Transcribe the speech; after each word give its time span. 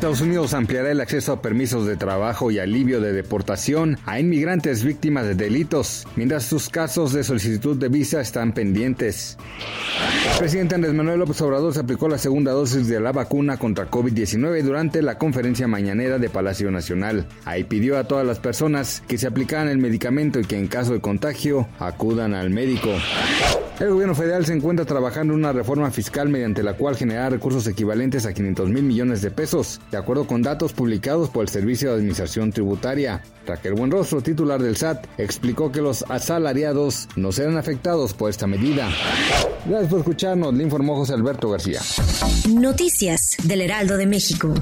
Estados 0.00 0.22
Unidos 0.22 0.54
ampliará 0.54 0.90
el 0.90 1.00
acceso 1.02 1.30
a 1.30 1.42
permisos 1.42 1.84
de 1.84 1.94
trabajo 1.94 2.50
y 2.50 2.58
alivio 2.58 3.02
de 3.02 3.12
deportación 3.12 3.98
a 4.06 4.18
inmigrantes 4.18 4.82
víctimas 4.82 5.26
de 5.26 5.34
delitos, 5.34 6.06
mientras 6.16 6.44
sus 6.44 6.70
casos 6.70 7.12
de 7.12 7.22
solicitud 7.22 7.76
de 7.76 7.90
visa 7.90 8.22
están 8.22 8.54
pendientes. 8.54 9.36
El 10.32 10.38
presidente 10.38 10.74
Andrés 10.74 10.94
Manuel 10.94 11.18
López 11.18 11.38
Obrador 11.42 11.74
se 11.74 11.80
aplicó 11.80 12.08
la 12.08 12.16
segunda 12.16 12.52
dosis 12.52 12.88
de 12.88 12.98
la 12.98 13.12
vacuna 13.12 13.58
contra 13.58 13.90
COVID-19 13.90 14.62
durante 14.62 15.02
la 15.02 15.18
conferencia 15.18 15.68
mañanera 15.68 16.16
de 16.16 16.30
Palacio 16.30 16.70
Nacional. 16.70 17.26
Ahí 17.44 17.64
pidió 17.64 17.98
a 17.98 18.04
todas 18.04 18.26
las 18.26 18.38
personas 18.38 19.02
que 19.06 19.18
se 19.18 19.26
aplicaran 19.26 19.68
el 19.68 19.76
medicamento 19.76 20.40
y 20.40 20.46
que 20.46 20.58
en 20.58 20.68
caso 20.68 20.94
de 20.94 21.02
contagio 21.02 21.68
acudan 21.78 22.32
al 22.32 22.48
médico. 22.48 22.88
El 23.80 23.88
gobierno 23.88 24.14
federal 24.14 24.44
se 24.44 24.52
encuentra 24.52 24.84
trabajando 24.84 25.32
en 25.32 25.40
una 25.40 25.54
reforma 25.54 25.90
fiscal 25.90 26.28
mediante 26.28 26.62
la 26.62 26.74
cual 26.74 26.96
generará 26.96 27.30
recursos 27.30 27.66
equivalentes 27.66 28.26
a 28.26 28.34
500 28.34 28.68
mil 28.68 28.82
millones 28.82 29.22
de 29.22 29.30
pesos, 29.30 29.80
de 29.90 29.96
acuerdo 29.96 30.26
con 30.26 30.42
datos 30.42 30.74
publicados 30.74 31.30
por 31.30 31.44
el 31.44 31.48
Servicio 31.48 31.88
de 31.88 31.94
Administración 31.94 32.52
Tributaria. 32.52 33.22
Raquel 33.46 33.72
Buenrostro, 33.72 34.20
titular 34.20 34.60
del 34.60 34.76
SAT, 34.76 35.06
explicó 35.16 35.72
que 35.72 35.80
los 35.80 36.04
asalariados 36.10 37.08
no 37.16 37.32
serán 37.32 37.56
afectados 37.56 38.12
por 38.12 38.28
esta 38.28 38.46
medida. 38.46 38.90
Gracias 39.64 39.88
por 39.88 40.00
escucharnos, 40.00 40.52
le 40.52 40.62
informó 40.62 40.96
José 40.96 41.14
Alberto 41.14 41.48
García. 41.48 41.80
Noticias 42.50 43.38
del 43.44 43.62
Heraldo 43.62 43.96
de 43.96 44.06
México. 44.06 44.52